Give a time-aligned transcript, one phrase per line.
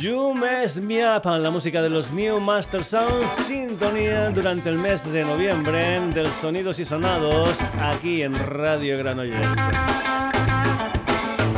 [0.00, 5.04] You Mess Me Up, la música de los New Master Sound, sintonía durante el mes
[5.12, 9.48] de noviembre del Sonidos y Sonados aquí en Radio Granollers.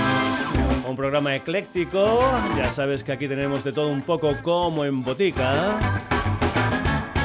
[0.89, 2.21] un programa ecléctico.
[2.57, 5.79] Ya sabes que aquí tenemos de todo un poco como en botica.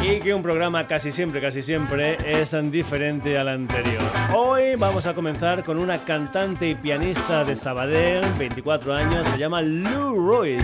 [0.04, 4.02] Y que un programa casi siempre, casi siempre es diferente al anterior.
[4.34, 9.62] Hoy vamos a comenzar con una cantante y pianista de Sabadell, 24 años, se llama
[9.62, 10.64] Lou Royce.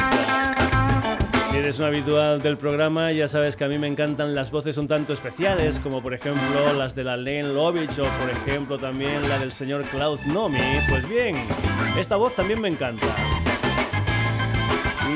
[1.53, 4.77] Si eres un habitual del programa, ya sabes que a mí me encantan las voces
[4.79, 9.21] un tanto especiales, como por ejemplo las de la Lane Lovich o por ejemplo también
[9.29, 10.57] la del señor Klaus Nomi.
[10.89, 11.35] Pues bien,
[11.97, 13.07] esta voz también me encanta.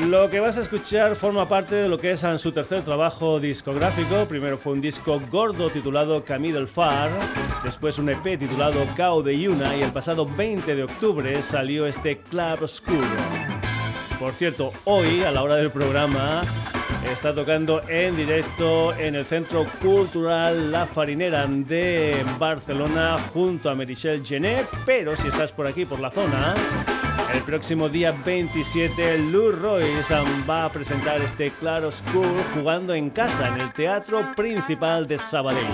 [0.06, 4.26] Lo que vas a escuchar forma parte de lo que es su tercer trabajo discográfico.
[4.26, 7.10] Primero fue un disco gordo titulado Camille del Far,
[7.64, 12.18] después un EP titulado Cao de Yuna y el pasado 20 de octubre salió este
[12.18, 13.06] Club Oscuro.
[14.18, 16.42] Por cierto, hoy a la hora del programa
[17.04, 24.24] está tocando en directo en el Centro Cultural La Farinera de Barcelona junto a Merichel
[24.24, 26.54] Genet, pero si estás por aquí, por la zona,
[27.34, 30.14] el próximo día 27 Lou Royce
[30.48, 35.66] va a presentar este Claro School jugando en casa en el Teatro Principal de Sabadell.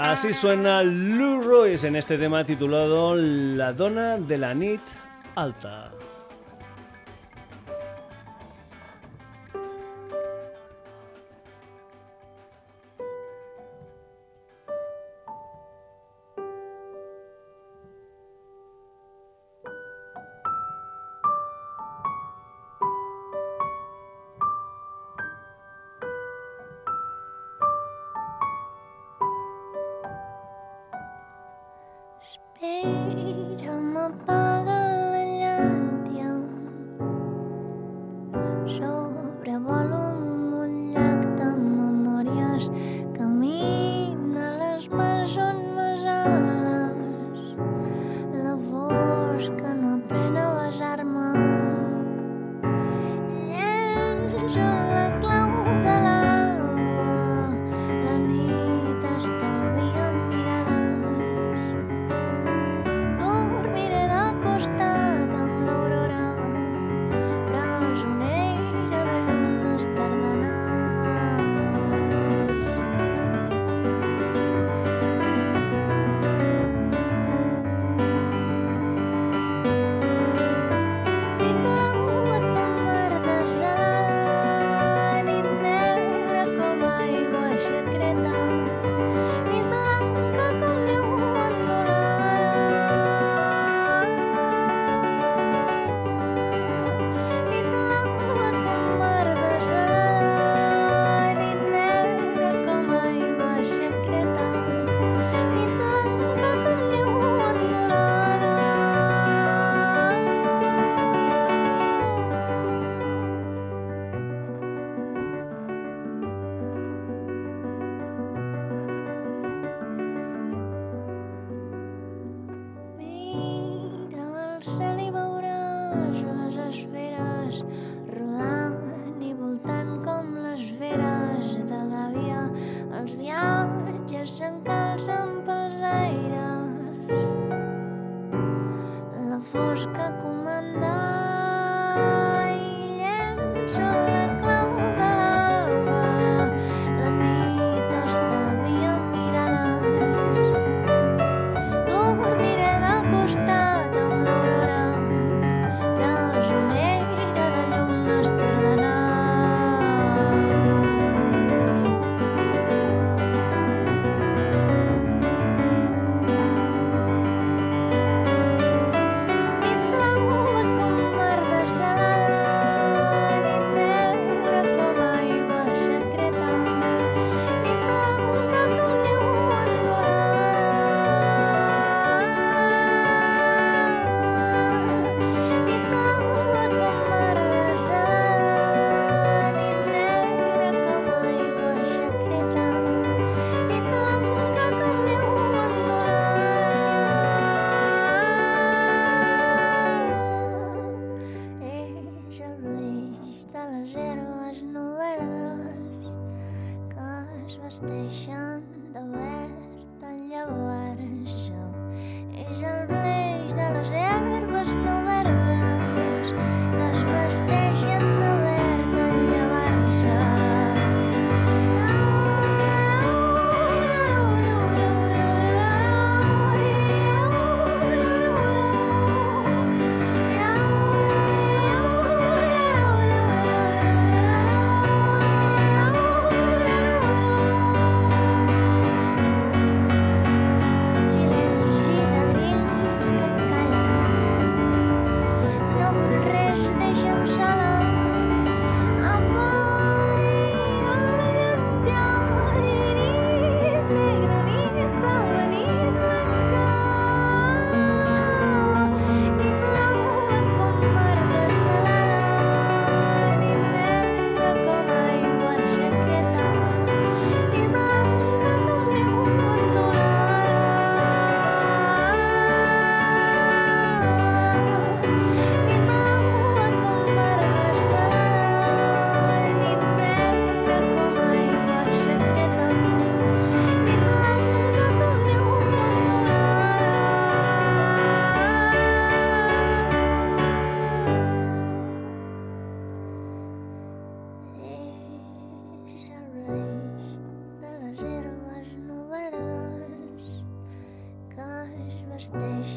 [0.00, 4.80] Así suena Lou Royce en este tema titulado La Dona de la Nit
[5.34, 5.90] alta.
[32.60, 34.69] Hey, I'm a bug.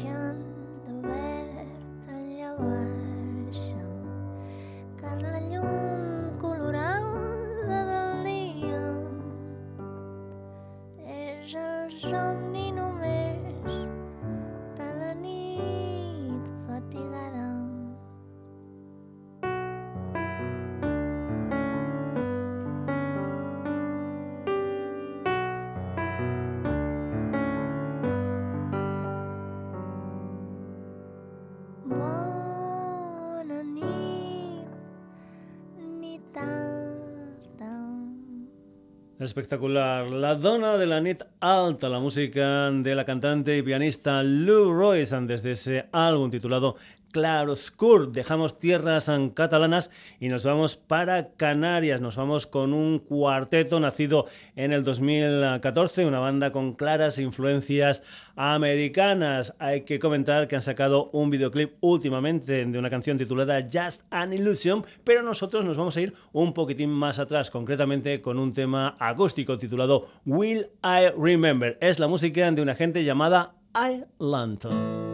[0.04, 1.66] lasciando ver
[2.06, 2.93] tagliare
[39.24, 40.06] Espectacular.
[40.06, 45.18] La dona de la nit alta, la música de la cantante y pianista Lou Royce
[45.22, 46.76] desde ese álbum titulado
[47.14, 48.10] Claroscur.
[48.10, 52.00] Dejamos tierras catalanas y nos vamos para Canarias.
[52.00, 54.26] Nos vamos con un cuarteto nacido
[54.56, 58.02] en el 2014, una banda con claras influencias
[58.34, 59.54] americanas.
[59.60, 64.32] Hay que comentar que han sacado un videoclip últimamente de una canción titulada Just an
[64.32, 68.96] Illusion, pero nosotros nos vamos a ir un poquitín más atrás, concretamente con un tema
[68.98, 71.78] acústico titulado Will I Remember.
[71.80, 75.13] Es la música de una gente llamada Island.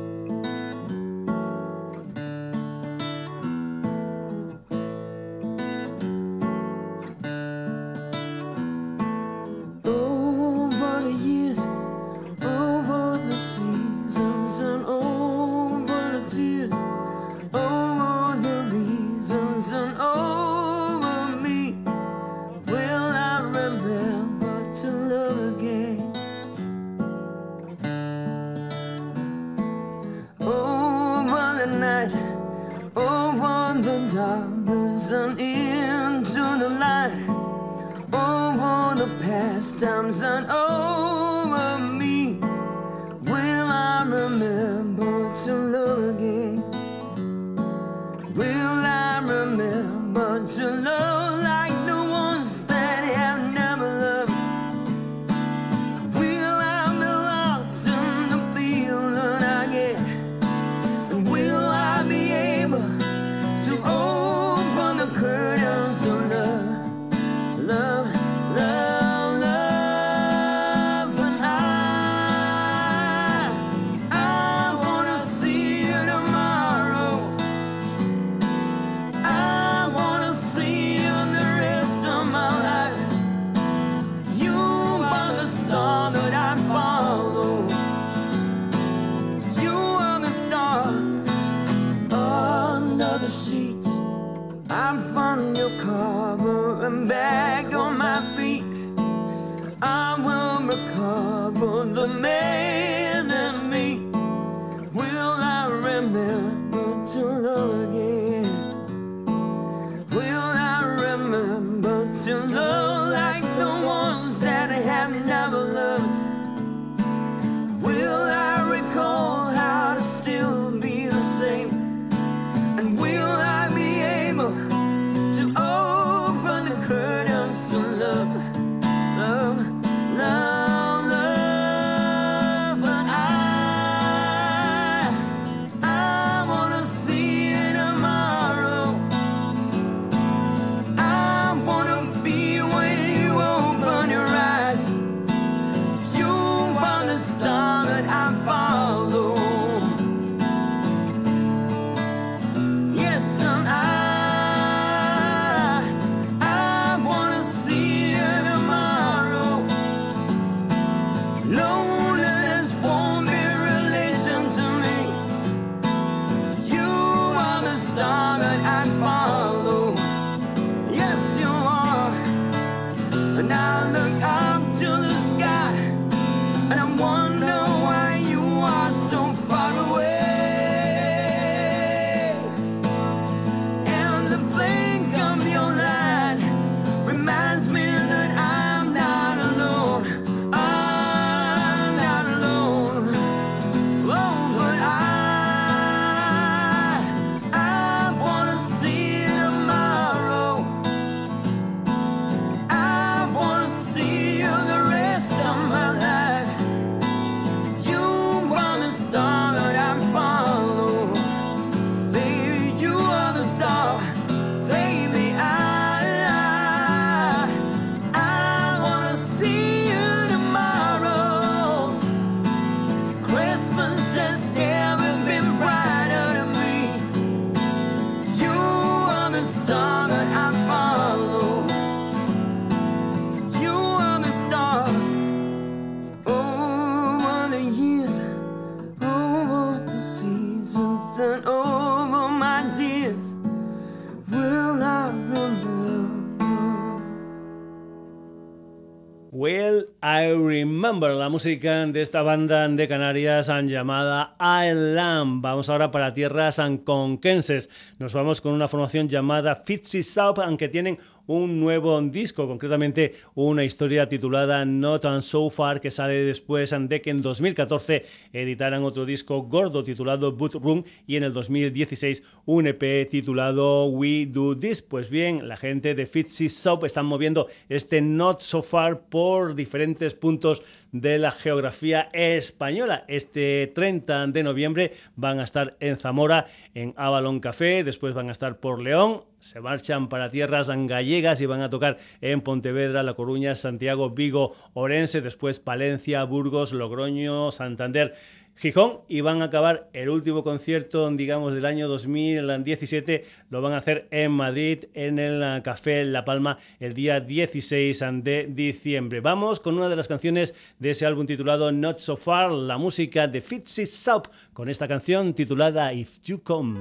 [251.31, 255.41] Música de esta banda de Canarias llamada Island.
[255.41, 257.71] Vamos ahora para tierras conquenses.
[258.01, 263.63] Nos vamos con una formación llamada Fitzy South, aunque tienen un nuevo disco, concretamente una
[263.63, 269.43] historia titulada Not So Far, que sale después de que en 2014 editaran otro disco
[269.43, 274.83] gordo titulado Boot Room y en el 2016 un EP titulado We Do This.
[274.83, 280.15] Pues bien, la gente de Fitzy South están moviendo este Not So Far por diferentes
[280.15, 283.05] puntos de la geografía española.
[283.09, 288.33] Este 30 de noviembre van a estar en Zamora, en Avalon Café, después van a
[288.33, 293.15] estar por León, se marchan para tierras gallegas y van a tocar en Pontevedra, La
[293.15, 298.15] Coruña, Santiago, Vigo, Orense, después Palencia, Burgos, Logroño, Santander.
[298.61, 303.79] Gijón y van a acabar el último concierto, digamos, del año 2017, lo van a
[303.79, 309.21] hacer en Madrid, en el Café La Palma, el día 16 de diciembre.
[309.21, 313.27] Vamos con una de las canciones de ese álbum titulado Not So Far, la música
[313.27, 316.81] de Fitzy Soup, con esta canción titulada If You Come.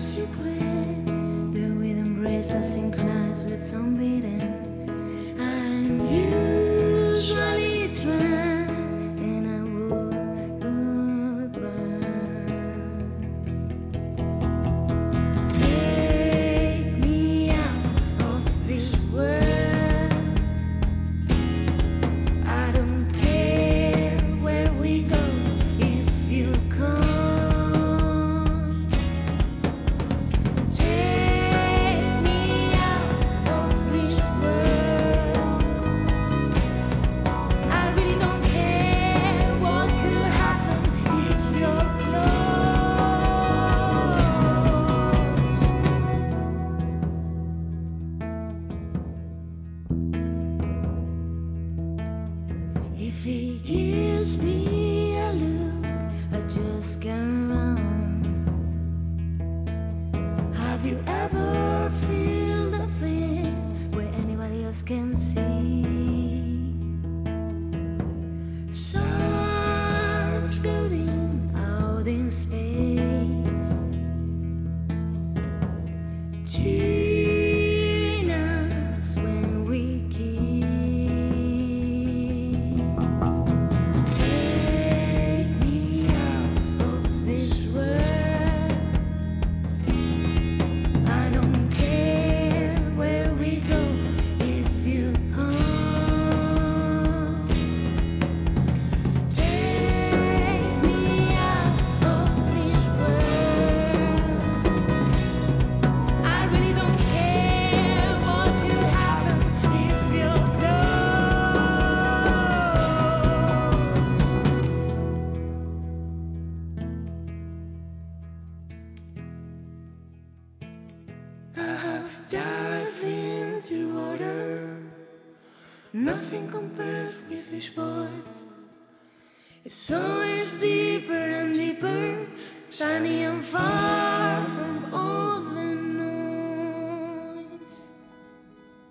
[0.00, 1.04] secret
[1.52, 4.09] that with embrace are synchronized with zombie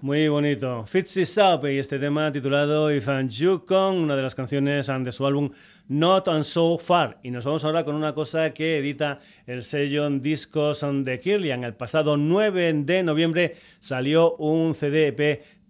[0.02, 0.86] Muy bonito.
[0.86, 5.12] Fitzy Up y este tema titulado If I'm You Con, una de las canciones de
[5.12, 5.50] su álbum
[5.90, 7.20] Not and So Far.
[7.22, 11.66] Y nos vamos ahora con una cosa que edita el sello Discos de Kirlian.
[11.66, 15.12] El pasado 9 de noviembre salió un CD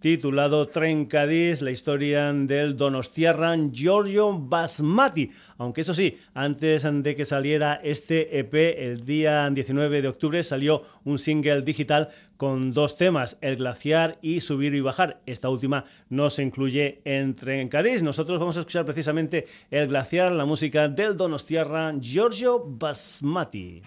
[0.00, 5.30] Titulado Trencadís, la historia del donostiarran Giorgio Basmati.
[5.58, 10.80] Aunque eso sí, antes de que saliera este EP, el día 19 de octubre salió
[11.04, 15.20] un single digital con dos temas, El glaciar y Subir y bajar.
[15.26, 18.02] Esta última no se incluye en Trencadís.
[18.02, 23.82] Nosotros vamos a escuchar precisamente El glaciar, la música del donostiarra Giorgio Basmati.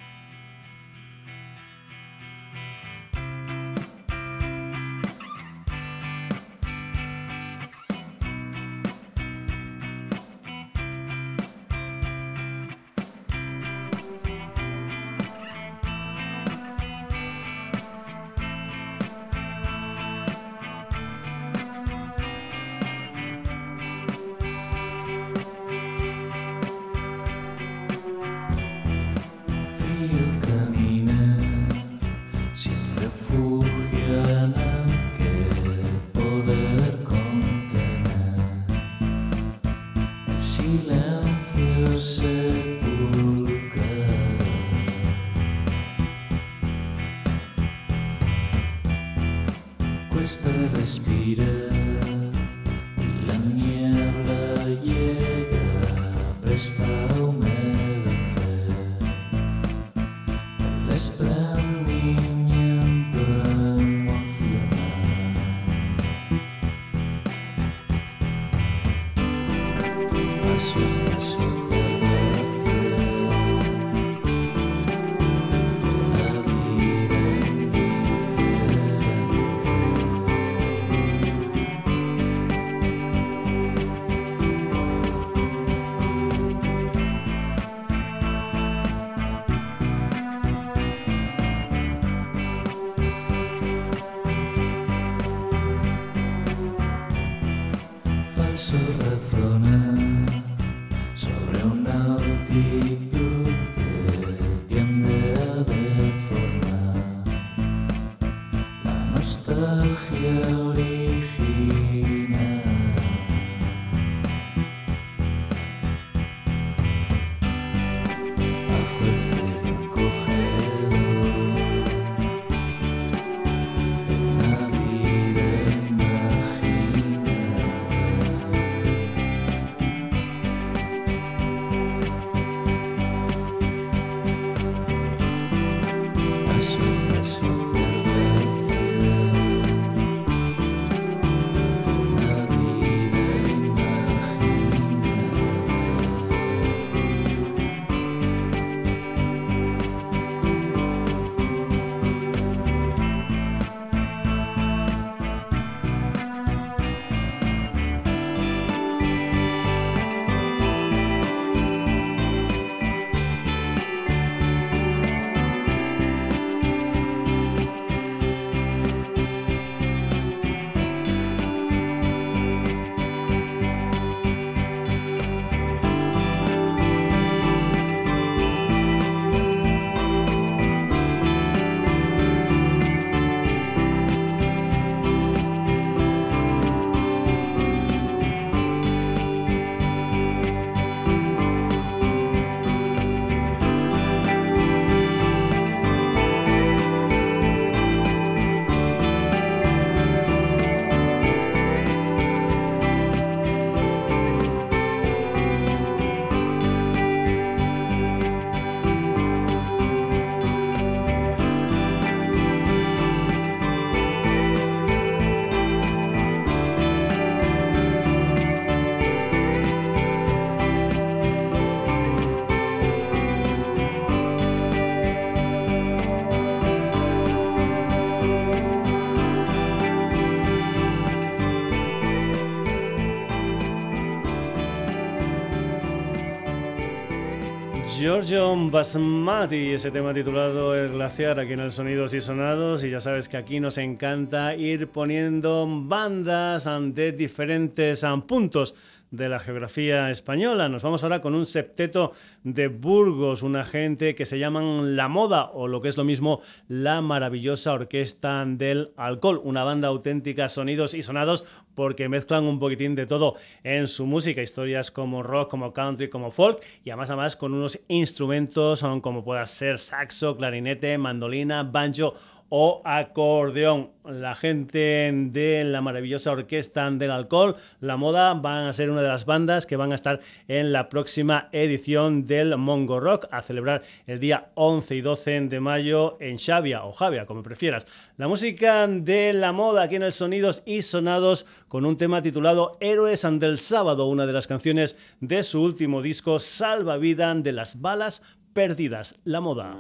[238.13, 243.01] Giorgio Basmati, ese tema titulado El glaciar aquí en el Sonidos y Sonados y ya
[243.01, 248.75] sabes que aquí nos encanta ir poniendo bandas ante diferentes puntos
[249.13, 250.69] de la geografía española.
[250.69, 252.11] Nos vamos ahora con un septeto
[252.43, 256.41] de Burgos, una gente que se llaman La Moda o lo que es lo mismo
[256.67, 261.45] La Maravillosa Orquesta del Alcohol, una banda auténtica, sonidos y sonados
[261.75, 266.31] porque mezclan un poquitín de todo en su música, historias como rock, como country, como
[266.31, 272.15] folk y además además con unos instrumentos como pueda ser saxo, clarinete, mandolina, banjo
[272.55, 273.89] o acordeón.
[274.05, 279.07] La gente de la maravillosa orquesta del alcohol, la moda, van a ser una de
[279.07, 283.81] las bandas que van a estar en la próxima edición del Mongo Rock a celebrar
[284.05, 287.87] el día 11 y 12 de mayo en Xavia o Javia, como prefieras.
[288.17, 292.77] La música de la moda aquí en el Sonidos y Sonados con un tema titulado
[292.81, 297.81] Héroes del Sábado, una de las canciones de su último disco Salva Vida de las
[297.81, 298.21] Balas
[298.53, 299.15] Perdidas.
[299.23, 299.75] La moda.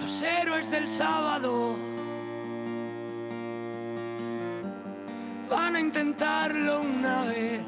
[0.00, 1.76] Los héroes del sábado
[5.48, 7.60] van a intentarlo una vez.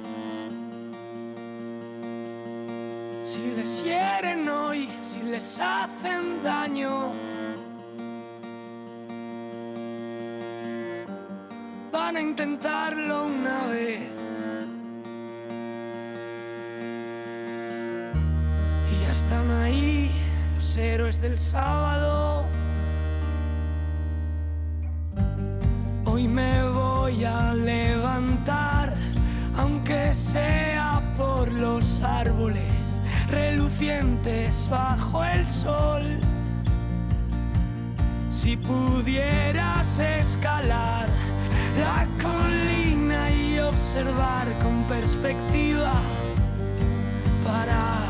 [3.25, 7.13] Si les hieren hoy, si les hacen daño,
[11.93, 14.01] van a intentarlo una vez.
[18.91, 20.02] Y ya están ahí
[20.63, 22.47] los héroes del sábado.
[26.05, 28.95] Hoy me voy a levantar,
[29.57, 36.21] aunque sea por los árboles relucientes bajo el sol.
[38.31, 41.09] Si pudieras escalar
[41.81, 45.93] la colina y observar con perspectiva
[47.45, 48.02] para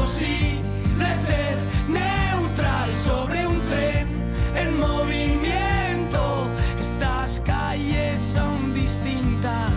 [0.00, 4.08] Imposible ser neutral sobre un tren
[4.56, 6.48] en movimiento.
[6.80, 9.70] Estas calles son distintas,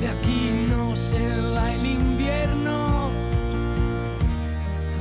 [0.00, 1.20] de aquí no se
[1.54, 3.10] va el invierno.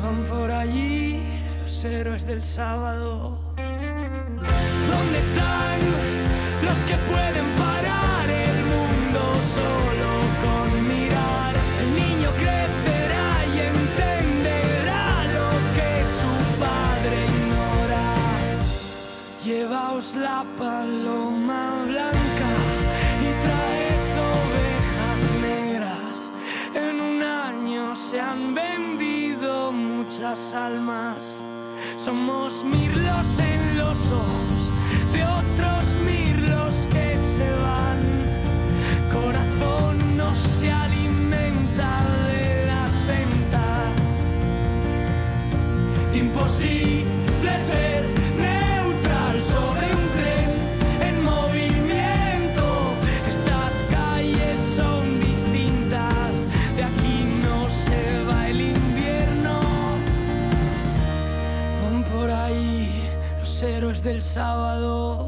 [0.04, 1.24] Van por allí
[1.62, 3.40] los héroes del sábado.
[3.56, 5.80] ¿Dónde están
[6.66, 9.22] los que pueden parar el mundo
[9.56, 10.10] solo
[10.44, 10.77] con
[19.98, 22.52] La paloma blanca
[23.20, 26.32] y traed ovejas negras.
[26.76, 31.42] En un año se han vendido muchas almas.
[31.98, 34.72] Somos mirlos en los ojos
[35.14, 38.00] de otros mirlos que se van.
[39.12, 43.96] Corazón no se alimenta de las ventas.
[46.14, 47.97] Imposible ser
[64.08, 65.27] del sábado.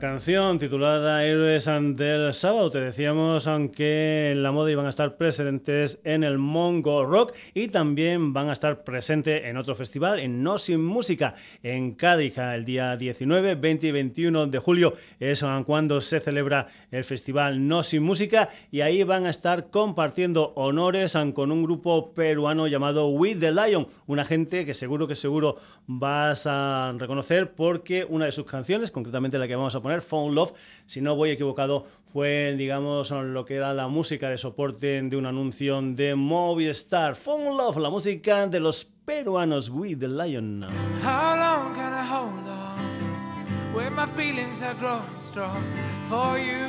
[0.00, 2.70] Canción titulada Héroes ante el sábado.
[2.70, 7.68] Te decíamos aunque en la moda iban a estar presentes en el Mongo Rock y
[7.68, 12.64] también van a estar presentes en otro festival, en No Sin Música, en Cádiz, el
[12.64, 14.94] día 19, 20 y 21 de julio.
[15.18, 20.54] Es cuando se celebra el festival No Sin Música y ahí van a estar compartiendo
[20.56, 25.56] honores con un grupo peruano llamado We the Lion, una gente que seguro que seguro
[25.86, 30.34] vas a reconocer porque una de sus canciones, concretamente la que vamos a poner, Phone
[30.34, 30.52] Love,
[30.86, 35.26] si no voy equivocado, fue, digamos, lo que era la música de soporte de un
[35.26, 37.16] anuncio de Movistar.
[37.16, 40.62] Phone Love, la música de los peruanos We the Lion.
[41.02, 45.62] How long can I hold on when my feelings are growing strong
[46.08, 46.68] for you,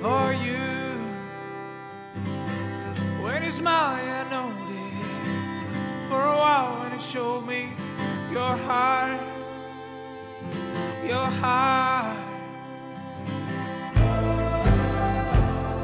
[0.00, 0.58] for you?
[3.22, 4.70] When you smile, I notice
[6.08, 7.68] for a while when you show me
[8.32, 9.20] your heart,
[11.06, 12.16] your heart.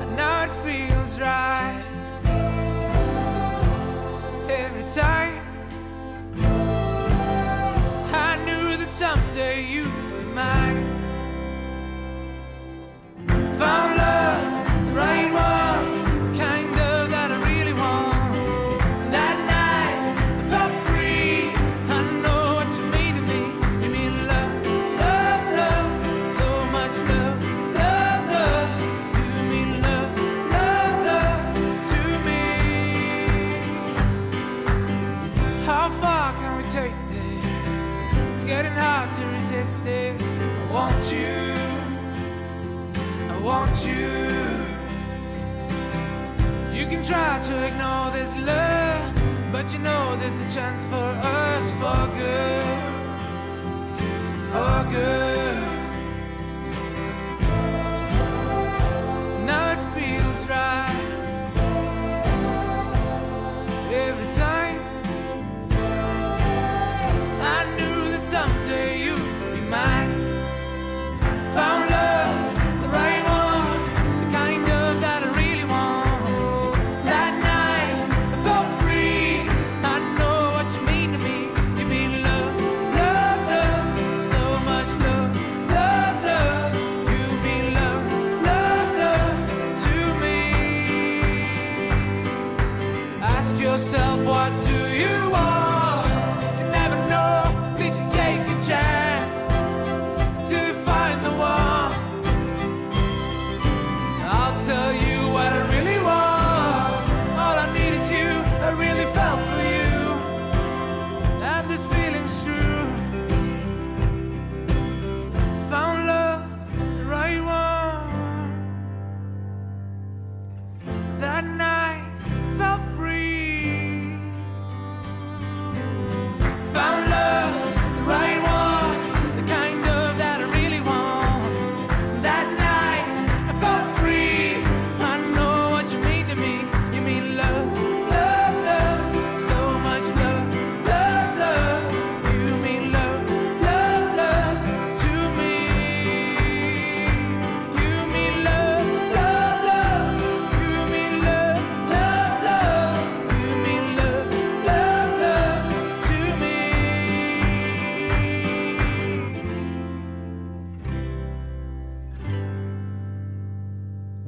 [0.03, 1.83] And now it feels right
[4.49, 5.43] every time.
[8.13, 10.85] I knew that someday you'd be mine.
[13.59, 13.96] Found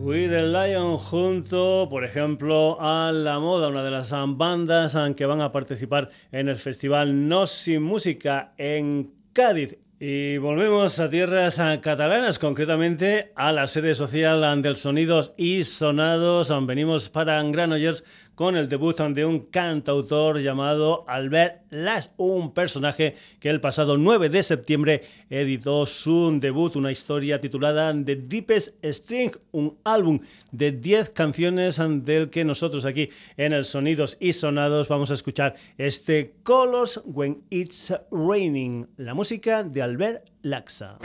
[0.08, 5.42] We the Lion junto, por ejemplo, a La Moda, una de las bandas que van
[5.42, 9.76] a participar en el festival No Sin Música en Cádiz.
[10.00, 16.54] Y volvemos a tierras catalanas, concretamente a la sede social del Sonidos y Sonados.
[16.66, 23.50] Venimos para Granollers con el debut de un cantautor llamado Albert Las, un personaje que
[23.50, 29.76] el pasado 9 de septiembre editó su debut, una historia titulada The Deepest String, un
[29.82, 30.20] álbum
[30.52, 35.56] de 10 canciones del que nosotros aquí en el Sonidos y Sonados vamos a escuchar
[35.76, 40.96] este Colors When It's Raining, la música de Albert Laxa.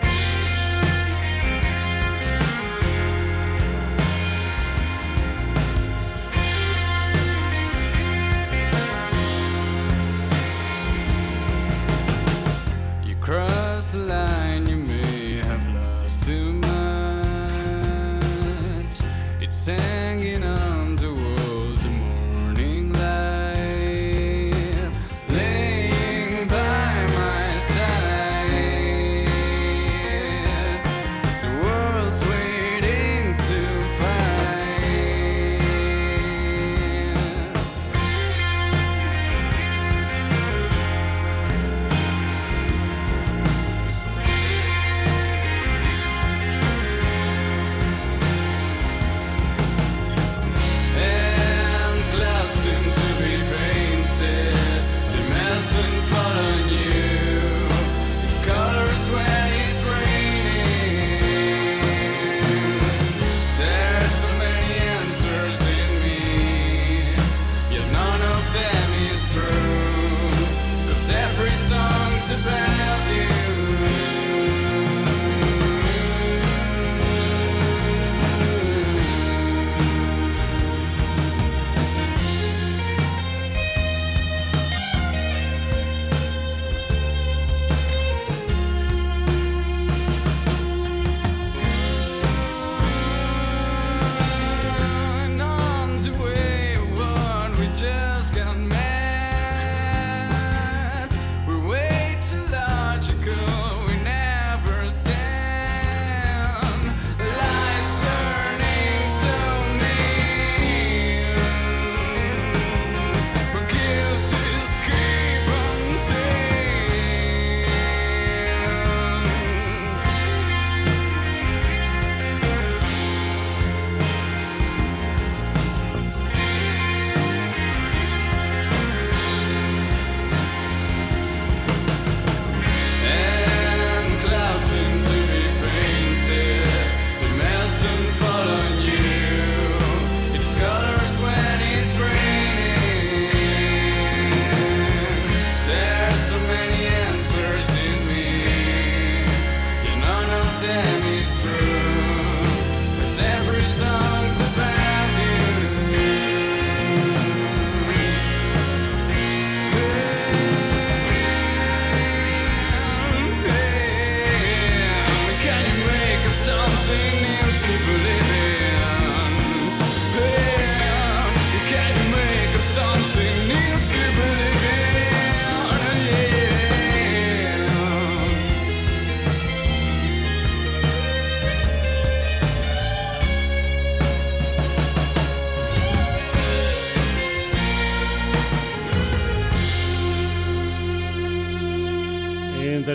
[13.95, 14.33] last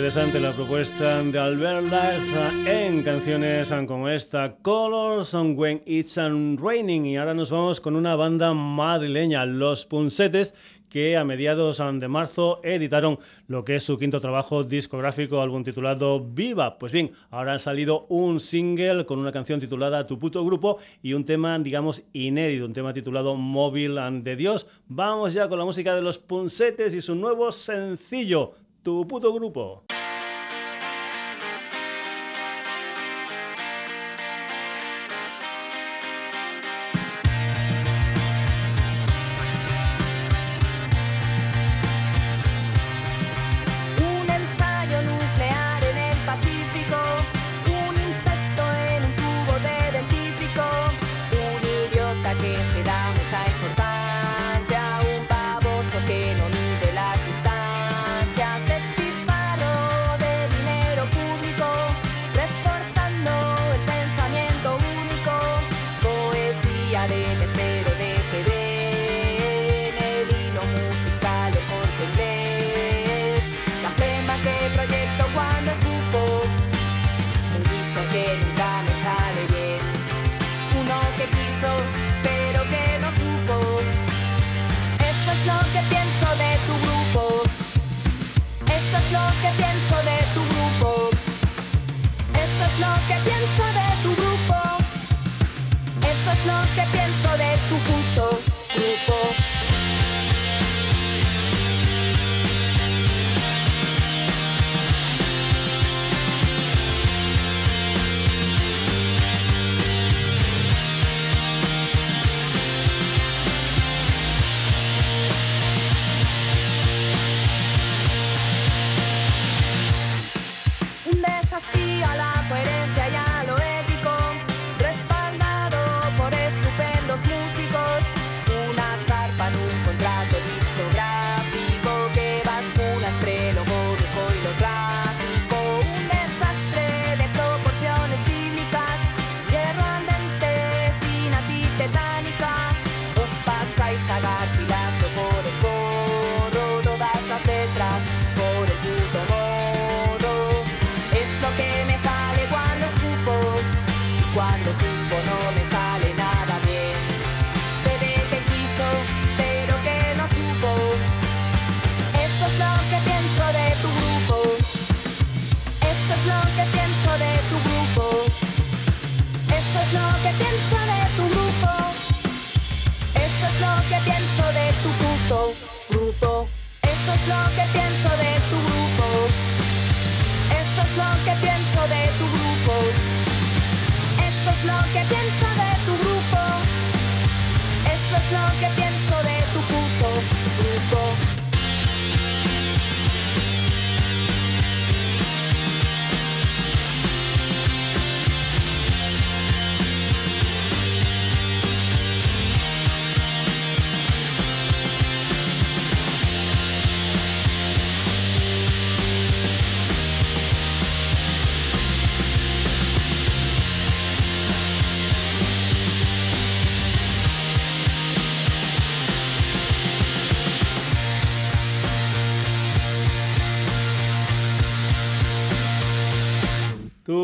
[0.09, 2.33] interesante la propuesta de Albert Last
[2.65, 8.15] en canciones como esta Colors on When It's Raining y ahora nos vamos con una
[8.15, 10.55] banda madrileña, Los Punsetes,
[10.89, 16.19] que a mediados de marzo editaron lo que es su quinto trabajo discográfico, álbum titulado
[16.19, 16.79] Viva.
[16.79, 21.13] Pues bien, ahora ha salido un single con una canción titulada Tu puto grupo y
[21.13, 24.65] un tema, digamos, inédito, un tema titulado Móvil de Dios.
[24.87, 29.83] Vamos ya con la música de los Punsetes y su nuevo sencillo, Tu puto grupo.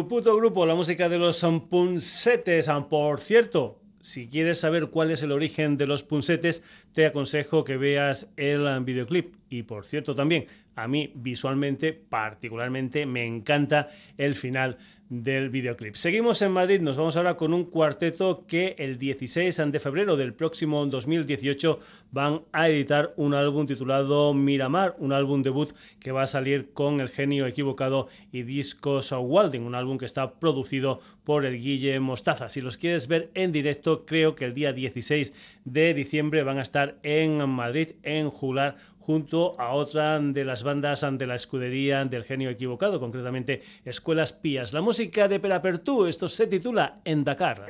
[0.08, 2.70] Puto grupo, la música de los punsetes.
[2.90, 7.78] Por cierto, si quieres saber cuál es el origen de los punsetes, te aconsejo que
[7.78, 9.36] veas el videoclip.
[9.50, 10.46] Y por cierto, también,
[10.76, 13.88] a mí visualmente, particularmente, me encanta
[14.18, 14.78] el final
[15.10, 15.96] del videoclip.
[15.96, 20.34] Seguimos en Madrid, nos vamos ahora con un cuarteto que el 16 de febrero del
[20.34, 21.80] próximo 2018
[22.12, 27.00] van a editar un álbum titulado Miramar, un álbum debut que va a salir con
[27.02, 32.50] El Genio Equivocado y Discos Walding, un álbum que está producido por el Guille Mostaza.
[32.50, 36.64] Si los quieres ver en directo, creo que el día 16 de diciembre van a
[36.64, 38.76] estar en Madrid, en Jular,
[39.06, 44.74] junto a otra de las bandas de la escudería del genio equivocado, concretamente Escuelas Pías.
[44.74, 47.66] La música de Perapertú, esto se titula En Dakar.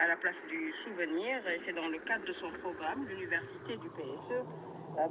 [0.00, 3.88] à la place du souvenir et c'est dans le cadre de son programme, l'université du
[3.96, 4.42] PSE,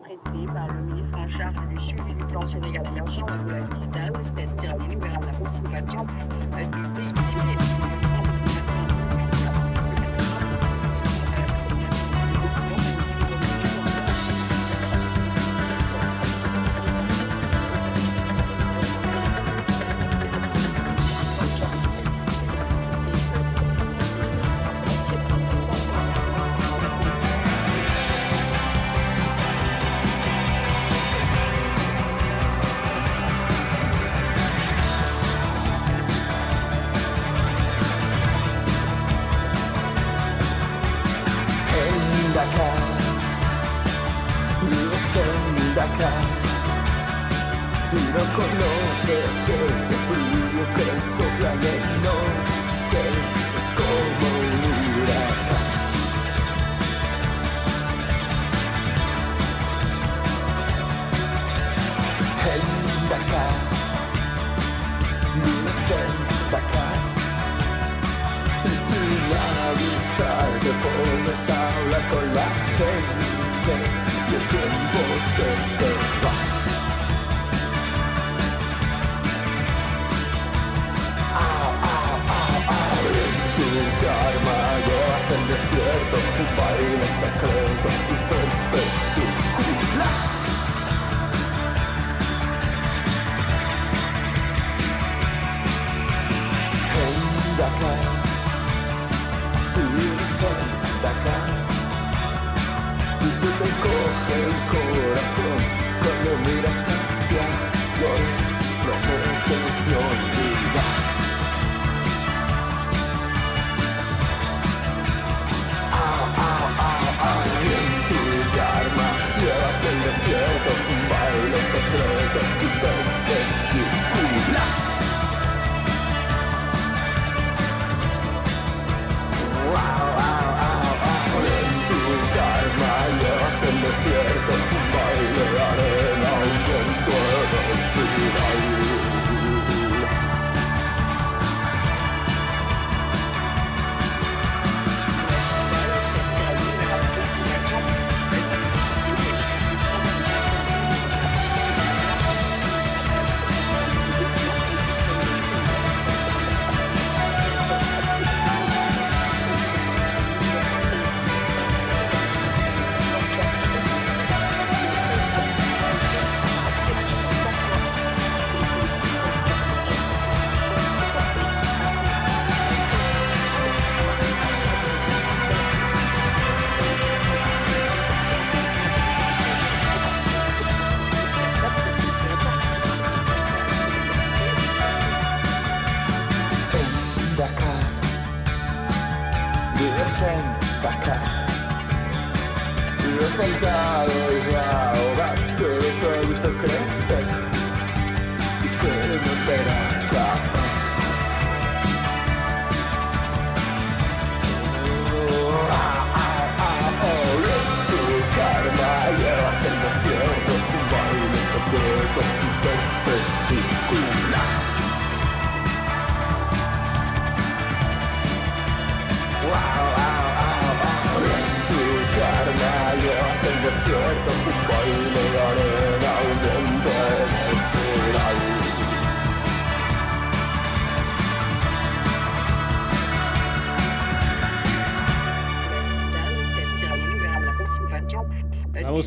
[0.04, 3.26] prêté par le ministre en charge du suivi du plan Sénégal émergent,
[3.72, 6.93] Distal, c'est-à-dire vers la consommation du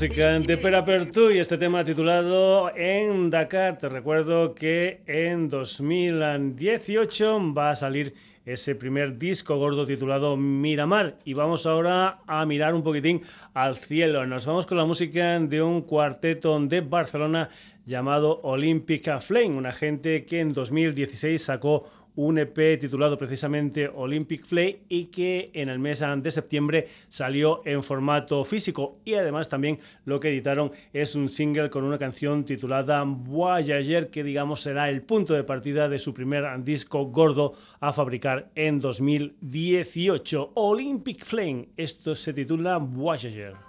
[0.09, 3.77] música de y este tema titulado En Dakar.
[3.77, 11.19] Te recuerdo que en 2018 va a salir ese primer disco gordo titulado Miramar.
[11.25, 14.25] Y vamos ahora a mirar un poquitín al cielo.
[14.27, 17.49] Nos vamos con la música de un cuarteto de Barcelona
[17.85, 21.85] llamado Olympic Flame, una gente que en 2016 sacó
[22.17, 27.83] un EP titulado precisamente Olympic Flame y que en el mes de septiembre salió en
[27.83, 28.99] formato físico.
[29.05, 34.25] Y además también lo que editaron es un single con una canción titulada Voyager que
[34.25, 40.53] digamos será el punto de partida de su primer disco gordo a fabricar en 2018
[40.55, 43.66] Olympic Flame esto se titula Voyager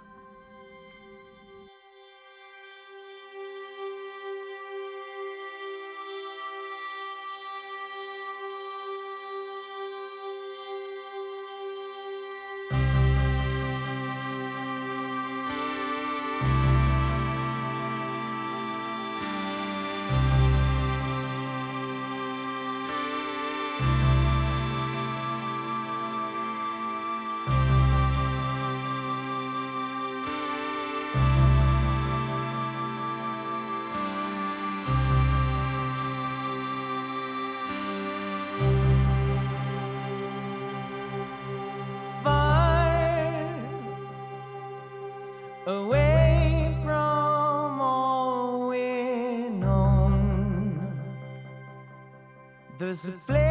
[52.88, 53.47] There's a place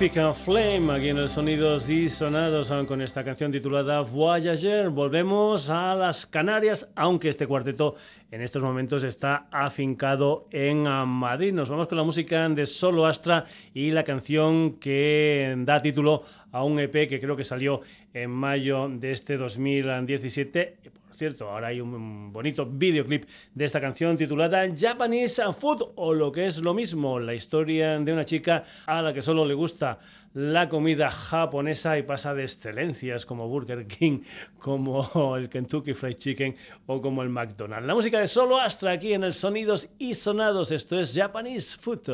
[0.00, 4.90] Olympic Flame, aquí en el Sonidos y Sonados con esta canción titulada Voyager.
[4.90, 7.96] Volvemos a las Canarias, aunque este cuarteto
[8.30, 11.52] en estos momentos está afincado en Madrid.
[11.52, 13.44] Nos vamos con la música de Solo Astra
[13.74, 16.22] y la canción que da título
[16.52, 17.80] a un EP que creo que salió
[18.14, 20.76] en mayo de este 2017
[21.18, 26.46] cierto, ahora hay un bonito videoclip de esta canción titulada Japanese Food o lo que
[26.46, 29.98] es lo mismo, la historia de una chica a la que solo le gusta
[30.34, 34.20] la comida japonesa y pasa de excelencias como Burger King,
[34.58, 36.54] como el Kentucky Fried Chicken
[36.86, 37.86] o como el McDonald's.
[37.86, 42.12] La música de Solo Astra aquí en el Sonidos y Sonados, esto es Japanese Food.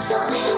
[0.00, 0.49] so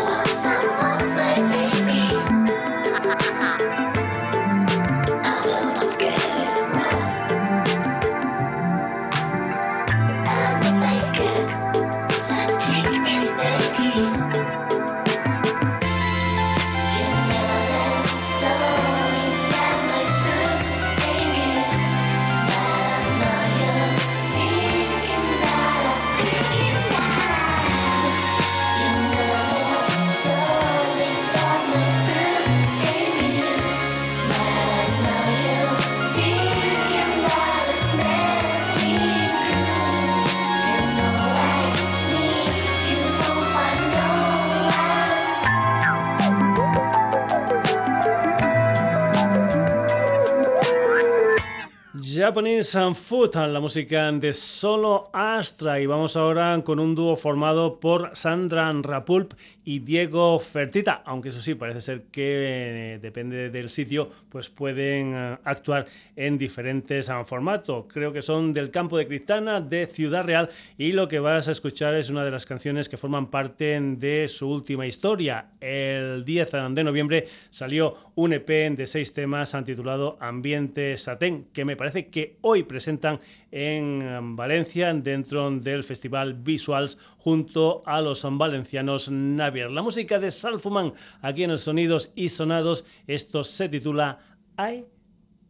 [52.23, 55.81] Japanese Food, la música de Solo Astra.
[55.81, 61.40] Y vamos ahora con un dúo formado por Sandra Rapulp y Diego Fertita, aunque eso
[61.40, 65.86] sí, parece ser que eh, depende del sitio, pues pueden eh, actuar
[66.16, 67.86] en diferentes eh, formatos.
[67.88, 70.48] Creo que son del campo de Cristana, de Ciudad Real,
[70.78, 74.26] y lo que vas a escuchar es una de las canciones que forman parte de
[74.28, 75.46] su última historia.
[75.60, 81.76] El 10 de noviembre salió un EP de seis temas titulado Ambiente Satén, que me
[81.76, 89.10] parece que hoy presentan en Valencia dentro del Festival Visuals junto a los valencianos
[89.53, 94.18] La música de Salfuman aquí en el Sonidos y Sonados, esto se titula
[94.57, 94.86] I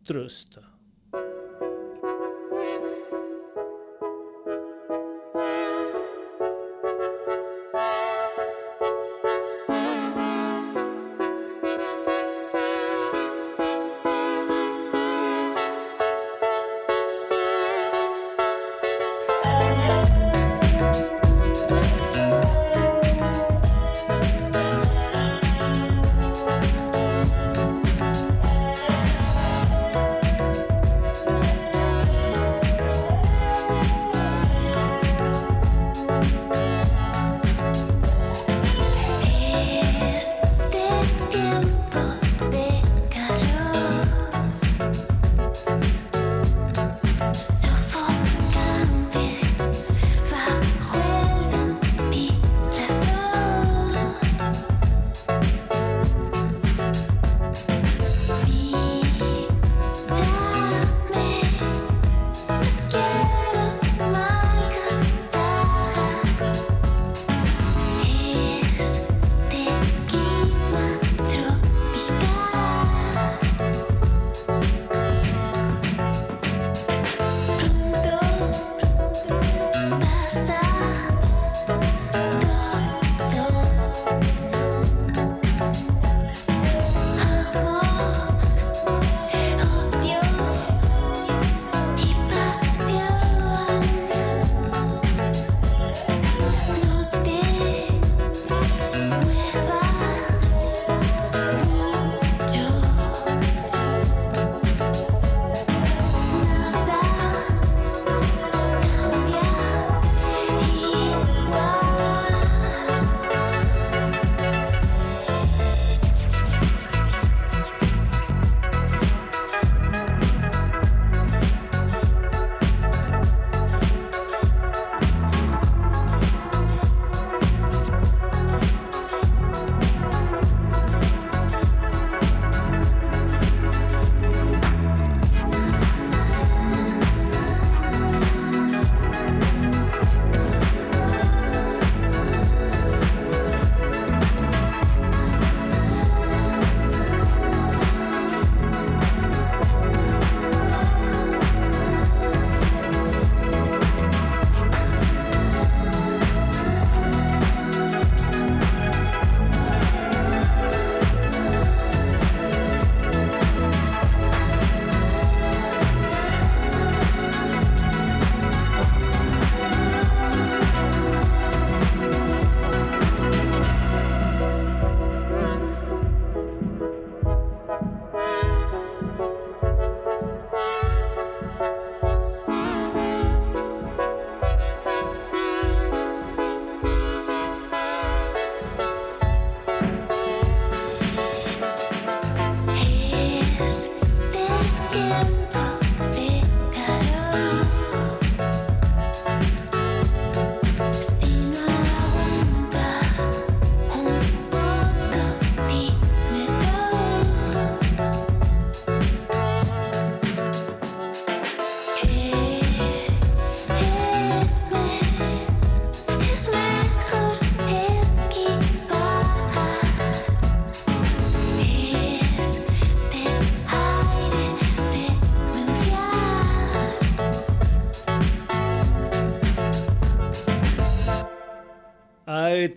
[0.05, 0.59] Trust.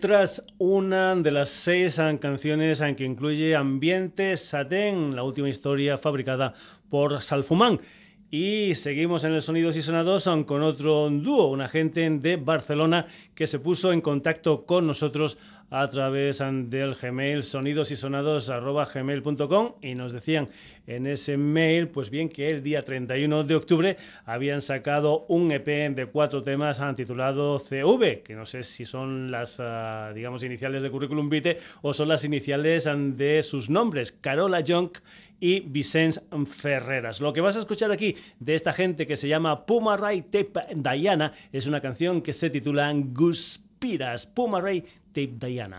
[0.00, 6.52] Tras una de las seis canciones en que incluye Ambiente Satén, la última historia fabricada
[6.90, 7.80] por Salfumán.
[8.28, 13.06] Y seguimos en el Sonidos y Sonados con otro dúo, una gente de Barcelona
[13.36, 15.38] que se puso en contacto con nosotros
[15.70, 20.48] a través del Gmail sonidosysonados.gmail.com y nos decían
[20.86, 25.94] en ese mail, pues bien, que el día 31 de octubre habían sacado un EP
[25.94, 30.90] de cuatro temas titulado CV, que no sé si son las, ah, digamos, iniciales de
[30.90, 34.98] Curriculum Vitae o son las iniciales de sus nombres, Carola Junk
[35.40, 37.20] y Vicente Ferreras.
[37.20, 40.74] Lo que vas a escuchar aquí de esta gente que se llama Puma Ray Tape
[40.74, 44.26] Diana es una canción que se titula Guspiras.
[44.26, 44.82] Puma Ray
[45.12, 45.76] Tape Diana.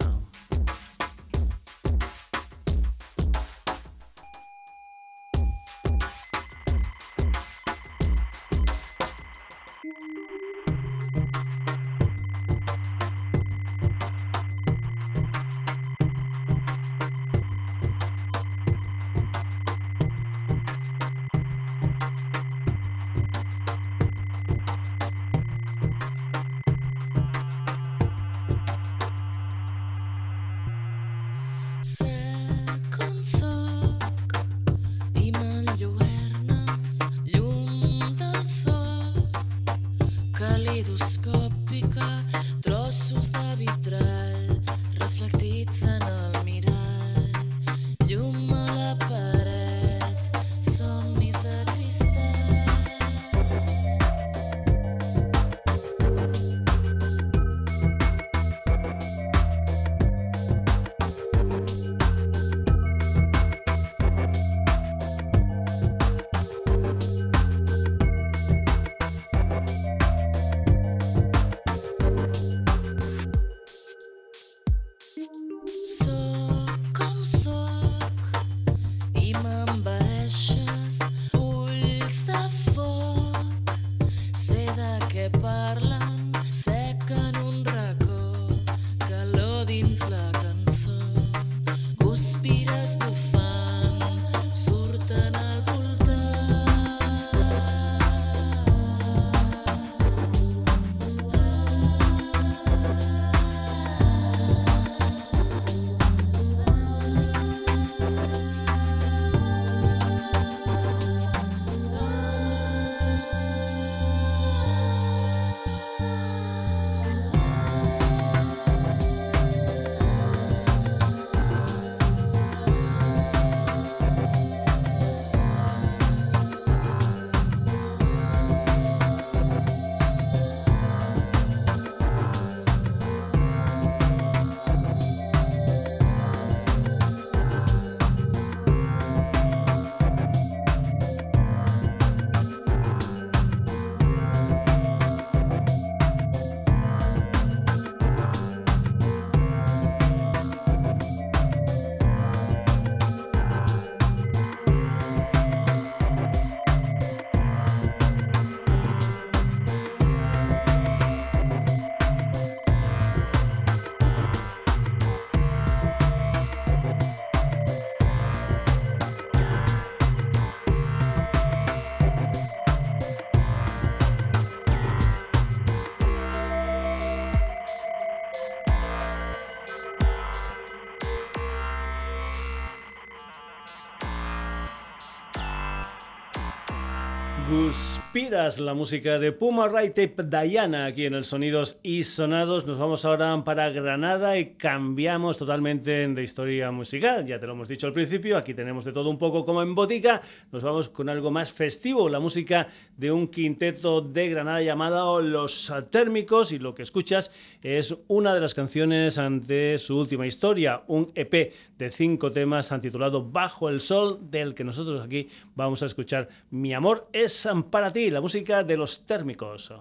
[188.28, 192.65] Guspiras, la música de Puma Ray Tape Diana aquí en el Sonidos y Sonados.
[192.65, 197.25] Nos vamos ahora para Granada y cambiamos totalmente de historia musical.
[197.25, 199.73] Ya te lo hemos dicho al principio, aquí tenemos de todo un poco como en
[199.73, 200.21] botica.
[200.51, 202.67] Nos vamos con algo más festivo, la música
[202.97, 208.41] de un quinteto de Granada llamado Los Térmicos y lo que escuchas es una de
[208.41, 214.19] las canciones ante su última historia, un EP de cinco temas titulado Bajo el Sol,
[214.30, 218.76] del que nosotros aquí vamos a escuchar Mi amor es para ti, la música de
[218.76, 219.72] los térmicos.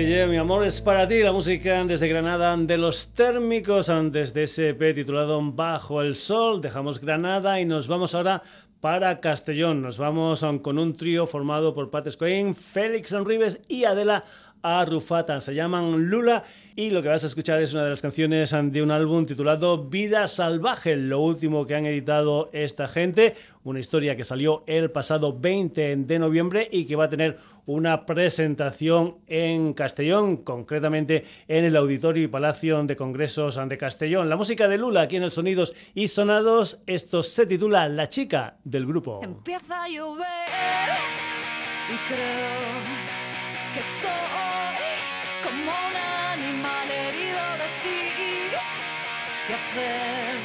[0.00, 4.68] Mi amor es para ti, la música desde Granada de los térmicos, antes de ese
[4.68, 8.40] EP titulado Bajo el Sol, dejamos Granada y nos vamos ahora
[8.80, 9.82] para Castellón.
[9.82, 14.22] Nos vamos con un trío formado por Pat Scoin, Félix Enrives y Adela
[14.62, 15.40] Arrufata.
[15.40, 16.44] Se llaman Lula
[16.76, 19.84] y lo que vas a escuchar es una de las canciones de un álbum titulado
[19.84, 23.34] Vida Salvaje, lo último que han editado esta gente,
[23.64, 27.36] una historia que salió el pasado 20 de noviembre y que va a tener
[27.66, 34.28] una presentación en Castellón, concretamente en el Auditorio y Palacio de Congresos de Castellón.
[34.28, 38.56] La música de Lula aquí en el Sonidos y Sonados, esto se titula La chica
[38.64, 39.20] del grupo.
[39.22, 40.26] Empieza a llover
[41.88, 42.68] y creo
[43.74, 44.47] que soy
[49.78, 50.38] ¿Qué hacer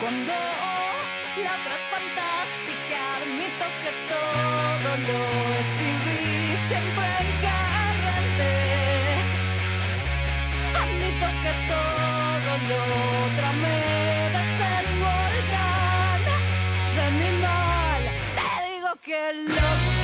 [0.00, 2.98] cuando la otra es fantástica?
[3.18, 5.20] Admito que todo lo
[5.64, 8.52] escribí siempre en caliente.
[10.82, 12.82] Admito que todo lo
[13.36, 13.80] tramé
[15.02, 16.22] volcán
[16.96, 18.02] de mi mal.
[18.38, 19.20] Te digo que
[19.54, 20.01] lo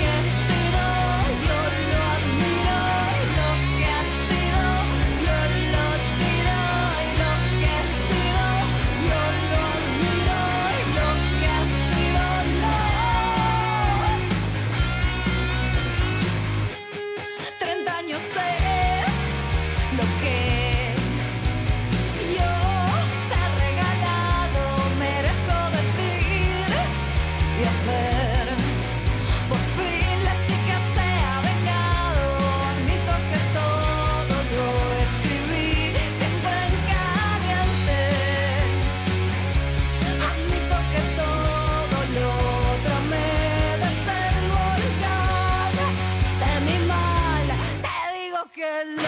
[48.85, 49.08] digo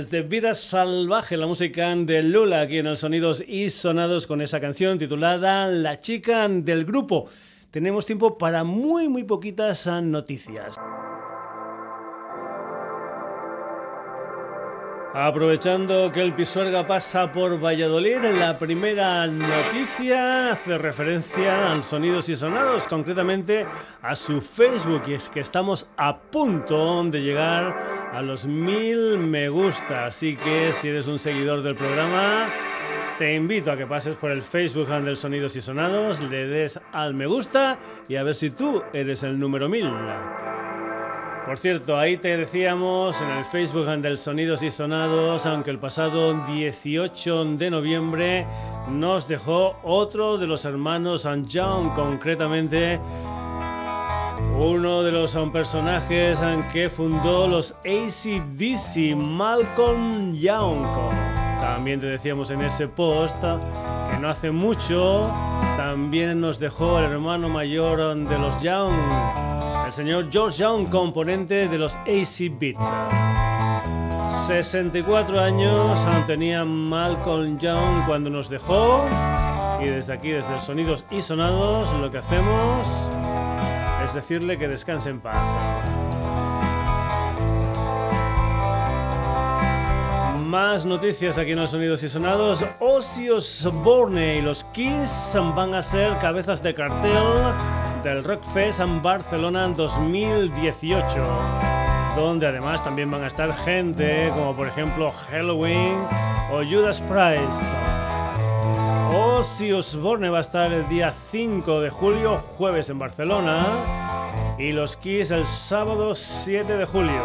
[0.00, 4.58] Desde Vida Salvaje, la música de Lula, aquí en el Sonidos y Sonados, con esa
[4.58, 7.28] canción titulada La chica del grupo.
[7.70, 10.76] Tenemos tiempo para muy, muy poquitas noticias.
[15.12, 22.36] Aprovechando que el Pisuerga pasa por Valladolid, la primera noticia hace referencia al Sonidos y
[22.36, 23.66] Sonados, concretamente
[24.02, 27.76] a su Facebook, y es que estamos a punto de llegar
[28.12, 32.48] a los mil me gusta, así que si eres un seguidor del programa,
[33.18, 37.14] te invito a que pases por el Facebook del Sonidos y Sonados, le des al
[37.14, 37.78] me gusta
[38.08, 39.90] y a ver si tú eres el número mil.
[41.46, 46.44] Por cierto, ahí te decíamos en el Facebook del Sonidos y Sonados, aunque el pasado
[46.46, 48.46] 18 de noviembre
[48.88, 51.48] nos dejó otro de los hermanos St.
[51.52, 53.00] John, concretamente
[54.60, 56.40] uno de los personajes
[56.72, 60.86] que fundó los ACDC, Malcolm Young.
[61.60, 65.32] También te decíamos en ese post que no hace mucho
[65.76, 68.92] también nos dejó el hermano mayor de los Young,
[69.90, 72.78] el señor George Young, componente de los AC Beats.
[74.46, 79.04] 64 años tenía Malcolm Young cuando nos dejó
[79.82, 82.86] y desde aquí, desde el Sonidos y Sonados, lo que hacemos
[84.04, 85.40] es decirle que descanse en paz.
[90.38, 92.64] Más noticias aquí en los Sonidos y Sonados.
[92.78, 99.66] Ozzy Osbourne y los Kiss van a ser cabezas de cartel del Rockfest en Barcelona
[99.66, 101.22] en 2018,
[102.16, 105.98] donde además también van a estar gente como por ejemplo Halloween
[106.50, 107.60] o Judas Priest.
[109.12, 113.66] Ozzy Osbourne va a estar el día 5 de julio, jueves en Barcelona,
[114.58, 117.22] y los Kiss el sábado 7 de julio.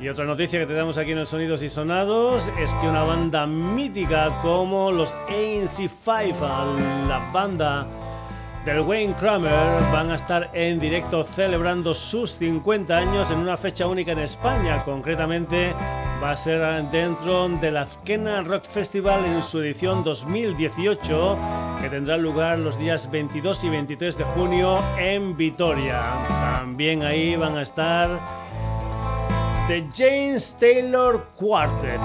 [0.00, 3.46] Y otra noticia que tenemos aquí en el Sonidos y Sonados es que una banda
[3.46, 7.86] mítica como los ANC5, la banda
[8.68, 13.86] del Wayne Kramer, van a estar en directo celebrando sus 50 años en una fecha
[13.86, 14.84] única en España.
[14.84, 15.72] Concretamente
[16.22, 21.38] va a ser dentro de la Azquena Rock Festival en su edición 2018,
[21.80, 26.02] que tendrá lugar los días 22 y 23 de junio en Vitoria.
[26.28, 28.20] También ahí van a estar
[29.68, 32.00] The James Taylor Quartet.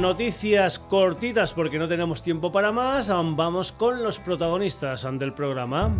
[0.00, 3.08] Noticias cortitas porque no tenemos tiempo para más.
[3.08, 5.94] Vamos con los protagonistas del programa.